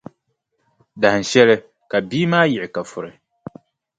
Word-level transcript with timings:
Dahinshɛli, 1.01 1.55
ka 1.89 1.97
bia 2.09 2.27
maa 2.31 2.49
yiɣi 2.51 2.69
ka 2.75 2.81
furi. 2.91 3.11